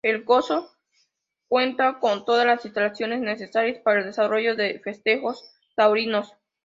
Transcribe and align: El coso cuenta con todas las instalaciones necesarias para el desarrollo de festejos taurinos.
El 0.03 0.25
coso 0.25 0.71
cuenta 1.47 1.99
con 1.99 2.25
todas 2.25 2.47
las 2.47 2.65
instalaciones 2.65 3.21
necesarias 3.21 3.77
para 3.83 3.99
el 3.99 4.07
desarrollo 4.07 4.55
de 4.55 4.79
festejos 4.79 5.53
taurinos. 5.75 6.33